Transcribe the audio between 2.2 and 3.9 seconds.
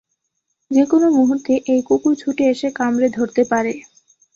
ছুটে এসে কামড়ে ধরতে পারে।